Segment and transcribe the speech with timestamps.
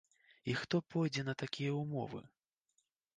[0.53, 2.23] І хто пойдзе на такія ўмовы?